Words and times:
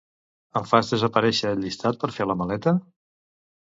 Em 0.59 0.65
fas 0.71 0.89
desaparèixer 0.95 1.53
el 1.53 1.63
llistat 1.69 2.03
per 2.07 2.13
fer 2.19 2.31
la 2.33 2.41
maleta? 2.45 2.79